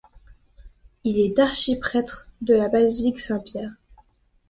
Il 1.03 1.19
est 1.19 1.37
archiprêtre 1.37 2.27
de 2.41 2.55
la 2.55 2.69
basilique 2.69 3.19
Saint-Pierre. 3.19 3.73